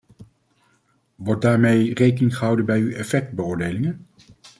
Wordt 1.15 1.41
daarmee 1.41 1.93
rekening 1.93 2.37
gehouden 2.37 2.65
bij 2.65 2.79
uw 2.79 2.91
effectbeoordelingen? 2.91 4.05